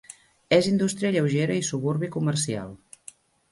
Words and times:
És 0.55 0.69
indústria 0.69 1.11
lleugera 1.17 1.59
i 1.61 1.67
suburbi 1.69 2.11
comercial. 2.19 2.75